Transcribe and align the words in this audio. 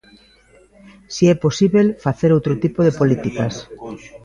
Si 1.13 1.23
é 1.33 1.35
posíbel 1.45 1.87
facer 2.05 2.29
outro 2.33 2.53
tipo 2.63 2.79
de 2.87 2.95
políticas. 2.99 3.53